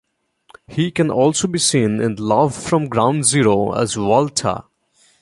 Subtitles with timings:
[0.67, 4.63] He can also be seen in "Love from Ground Zero" as Walter.